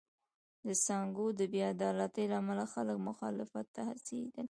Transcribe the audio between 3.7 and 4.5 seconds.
ته هڅېدل.